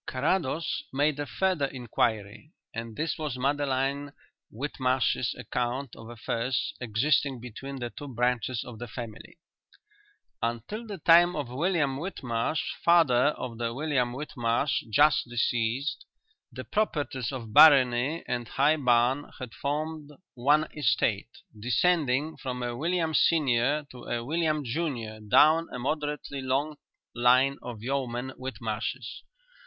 Carrados 0.07 0.81
made 0.91 1.19
a 1.19 1.27
further 1.27 1.67
inquiry, 1.67 2.53
and 2.73 2.95
this 2.97 3.19
was 3.19 3.37
Madeline 3.37 4.11
Whitmarsh's 4.49 5.35
account 5.35 5.95
of 5.95 6.09
affairs 6.09 6.73
existing 6.81 7.39
between 7.39 7.75
the 7.77 7.91
two 7.91 8.07
branches 8.07 8.63
of 8.63 8.79
the 8.79 8.87
family: 8.87 9.37
Until 10.41 10.87
the 10.87 10.97
time 10.97 11.35
of 11.35 11.49
William 11.49 11.97
Whitmarsh, 11.97 12.61
father 12.83 13.27
of 13.37 13.59
the 13.59 13.75
William 13.75 14.11
Whitmarsh 14.13 14.85
just 14.89 15.29
deceased, 15.29 16.03
the 16.51 16.63
properties 16.63 17.31
of 17.31 17.53
Barony 17.53 18.23
and 18.27 18.47
High 18.47 18.77
Barn 18.77 19.29
had 19.37 19.53
formed 19.53 20.09
one 20.33 20.67
estate, 20.75 21.29
descending 21.59 22.37
from 22.37 22.63
a 22.63 22.75
William 22.75 23.13
senior 23.13 23.85
to 23.91 24.05
a 24.05 24.25
William 24.25 24.63
junior 24.65 25.19
down 25.19 25.67
a 25.71 25.77
moderately 25.77 26.41
long 26.41 26.77
line 27.13 27.59
of 27.61 27.83
yeomen 27.83 28.31
Whitmarshes. 28.31 29.21